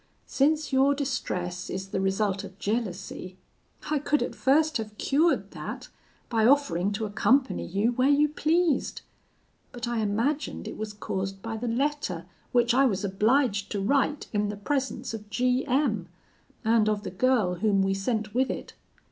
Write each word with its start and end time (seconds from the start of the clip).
Since 0.25 0.73
your 0.73 0.95
distress 0.95 1.69
is 1.69 1.89
the 1.89 2.01
result 2.01 2.43
of 2.43 2.57
jealousy, 2.57 3.37
I 3.91 3.99
could 3.99 4.23
at 4.23 4.33
first 4.33 4.77
have 4.77 4.97
cured 4.97 5.51
that 5.51 5.89
by 6.27 6.43
offering 6.47 6.91
to 6.93 7.05
accompany 7.05 7.67
you 7.67 7.91
where 7.91 8.09
you 8.09 8.27
pleased. 8.27 9.01
But 9.71 9.87
I 9.87 9.99
imagined 9.99 10.67
it 10.67 10.75
was 10.79 10.93
caused 10.93 11.43
by 11.43 11.55
the 11.55 11.67
letter 11.67 12.25
which 12.51 12.73
I 12.73 12.85
was 12.87 13.03
obliged 13.05 13.71
to 13.73 13.79
write 13.79 14.25
in 14.33 14.49
the 14.49 14.57
presence 14.57 15.13
of 15.13 15.29
G 15.29 15.67
M, 15.67 16.07
and 16.65 16.89
of 16.89 17.03
the 17.03 17.11
girl 17.11 17.53
whom 17.61 17.83
we 17.83 17.93
sent 17.93 18.33
with 18.33 18.49
it. 18.49 18.73